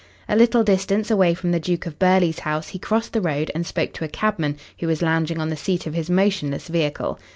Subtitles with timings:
[0.27, 3.67] A little distance away from the Duke of Burghley's house he crossed the road and
[3.67, 7.19] spoke to a cabman who was lounging on the seat of his motionless vehicle.